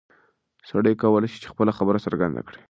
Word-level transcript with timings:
سړی 0.69 0.93
کولی 1.01 1.27
شي 1.33 1.49
خپله 1.51 1.71
خبره 1.77 2.03
څرګنده 2.05 2.41
کړي. 2.47 2.59